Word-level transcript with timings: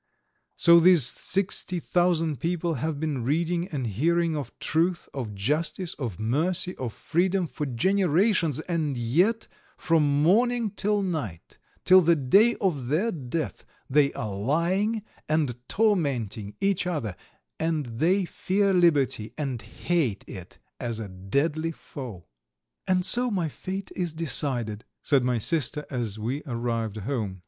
So 0.57 0.79
these 0.79 1.05
sixty 1.05 1.79
thousand 1.79 2.39
people 2.39 2.73
have 2.73 2.99
been 2.99 3.23
reading 3.23 3.67
and 3.67 3.85
hearing 3.85 4.35
of 4.35 4.51
truth, 4.57 5.07
of 5.13 5.35
justice, 5.35 5.93
of 5.99 6.17
mercy, 6.19 6.75
of 6.77 6.91
freedom 6.91 7.45
for 7.45 7.67
generations, 7.67 8.59
and 8.61 8.97
yet 8.97 9.47
from 9.77 10.23
morning 10.23 10.71
till 10.71 11.03
night, 11.03 11.59
till 11.85 12.01
the 12.01 12.15
day 12.15 12.55
of 12.55 12.87
their 12.87 13.11
death, 13.11 13.63
they 13.91 14.11
are 14.13 14.35
lying, 14.35 15.03
and 15.29 15.55
tormenting 15.69 16.55
each 16.59 16.87
other, 16.87 17.15
and 17.59 17.85
they 17.99 18.25
fear 18.25 18.73
liberty 18.73 19.35
and 19.37 19.61
hate 19.61 20.23
it 20.25 20.57
as 20.79 20.99
a 20.99 21.09
deadly 21.09 21.69
foe. 21.71 22.25
"And 22.87 23.05
so 23.05 23.29
my 23.29 23.49
fate 23.49 23.91
is 23.95 24.13
decided," 24.13 24.83
said 25.03 25.23
my 25.23 25.37
sister, 25.37 25.85
as 25.91 26.17
we 26.17 26.41
arrived 26.47 26.97
home. 26.97 27.39